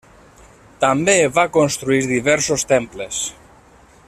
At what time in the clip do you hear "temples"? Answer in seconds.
2.73-3.25